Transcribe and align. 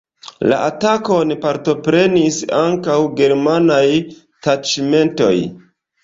La 0.51 0.59
atakon 0.67 1.33
partoprenis 1.41 2.39
ankaŭ 2.59 2.95
germanaj 3.19 3.83
taĉmentoj. 4.47 5.35